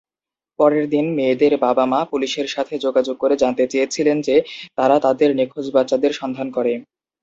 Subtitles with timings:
[0.59, 4.35] পরের দিন, মেয়েদের বাবা-মা পুলিশের সাথে যোগাযোগ করে জানতে চেয়েছিলেন যে
[4.77, 6.73] তারা তাদের নিখোঁজ বাচ্চাদের সন্ধান করে।